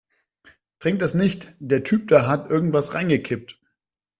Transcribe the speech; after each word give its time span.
Trink 0.79 0.97
das 0.97 1.13
nicht, 1.13 1.53
der 1.59 1.83
Typ 1.83 2.07
da 2.07 2.25
hat 2.25 2.49
irgendetwas 2.49 2.95
reingekippt. 2.95 3.61